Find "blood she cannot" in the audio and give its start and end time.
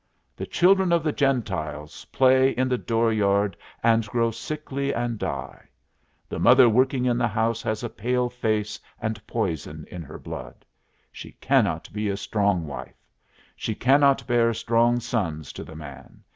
10.17-11.87